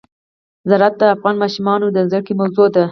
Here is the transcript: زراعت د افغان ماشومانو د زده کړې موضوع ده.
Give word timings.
زراعت 0.69 0.93
د 0.99 1.01
افغان 1.15 1.35
ماشومانو 1.43 1.85
د 1.95 1.97
زده 2.09 2.19
کړې 2.25 2.33
موضوع 2.41 2.67
ده. 2.73 2.79